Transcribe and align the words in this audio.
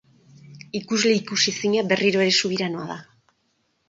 Ikusle 0.77 1.11
ikusezina, 1.19 1.83
berriro 1.91 2.23
ere, 2.25 2.31
subiranoa 2.39 2.87
da. 2.93 2.97